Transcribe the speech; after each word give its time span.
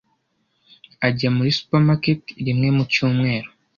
Ajya 1.07 1.29
muri 1.37 1.49
supermarket 1.57 2.21
rimwe 2.47 2.67
mu 2.77 2.83
cyumweru. 2.91 3.49